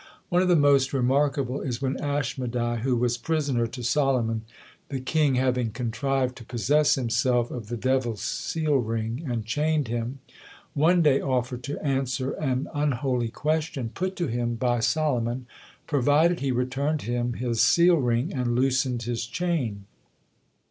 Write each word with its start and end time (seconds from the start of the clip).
One 0.29 0.41
of 0.41 0.47
the 0.47 0.55
most 0.55 0.93
remarkable 0.93 1.61
is 1.61 1.79
when 1.79 1.95
Aschmedai, 1.99 2.77
who 2.79 2.95
was 2.95 3.19
prisoner 3.19 3.67
to 3.67 3.83
Solomon, 3.83 4.41
the 4.89 4.99
king 4.99 5.35
having 5.35 5.69
contrived 5.69 6.35
to 6.37 6.43
possess 6.43 6.95
himself 6.95 7.51
of 7.51 7.67
the 7.67 7.77
devil's 7.77 8.21
seal 8.23 8.77
ring, 8.77 9.23
and 9.29 9.45
chained 9.45 9.89
him, 9.89 10.17
one 10.73 11.03
day 11.03 11.21
offered 11.21 11.61
to 11.65 11.79
answer 11.85 12.31
an 12.31 12.67
unholy 12.73 13.29
question 13.29 13.91
put 13.93 14.15
to 14.15 14.25
him 14.25 14.55
by 14.55 14.79
Solomon, 14.79 15.45
provided 15.85 16.39
he 16.39 16.51
returned 16.51 17.03
him 17.03 17.33
his 17.33 17.61
seal 17.61 17.97
ring 17.97 18.33
and 18.33 18.55
loosened 18.55 19.03
his 19.03 19.27
chain. 19.27 19.85